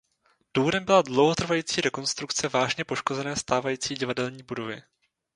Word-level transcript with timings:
Důvodem 0.53 0.85
byla 0.85 1.01
dlouhotrvající 1.01 1.81
rekonstrukce 1.81 2.47
vážně 2.47 2.83
poškozené 2.83 3.35
stávající 3.35 3.95
divadelní 3.95 4.43
budovy. 4.43 4.81